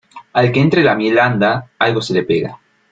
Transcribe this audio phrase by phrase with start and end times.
[0.39, 2.59] Al que entre la miel anda, algo se le pega.